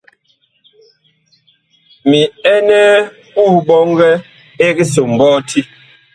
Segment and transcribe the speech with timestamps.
[2.09, 2.19] Mi
[2.53, 2.95] ɛnɛɛ
[3.33, 4.11] puh ɓɔngɛ
[4.65, 5.59] ɛg so mɓɔti.